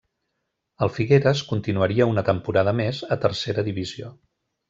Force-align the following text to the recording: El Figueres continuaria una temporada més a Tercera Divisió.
El 0.85 0.89
Figueres 0.93 1.43
continuaria 1.51 2.07
una 2.13 2.25
temporada 2.31 2.75
més 2.81 3.03
a 3.17 3.21
Tercera 3.27 3.67
Divisió. 3.71 4.13